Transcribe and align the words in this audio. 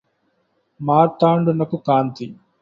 మార్తాండునకు 0.79 1.77
కాంతి 1.87 2.27